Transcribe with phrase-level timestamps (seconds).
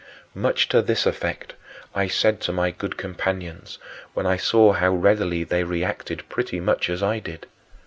[0.33, 1.53] Much to this effect
[1.93, 3.77] I said to my good companions,
[4.15, 7.45] and I saw how readily they reacted pretty much as I did.